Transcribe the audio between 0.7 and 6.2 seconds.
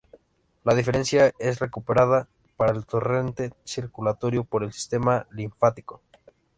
diferencia es recuperada para el torrente circulatorio por el sistema linfático.